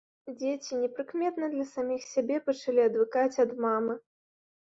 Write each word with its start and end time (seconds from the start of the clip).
Дзеці 0.37 0.77
непрыкметна 0.83 1.49
для 1.51 1.65
саміх 1.73 2.01
сябе 2.13 2.37
пачалі 2.47 2.81
адвыкаць 2.89 3.39
ад 3.47 3.51
мамы. 3.67 3.93